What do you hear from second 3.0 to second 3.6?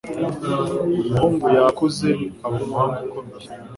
ukomeye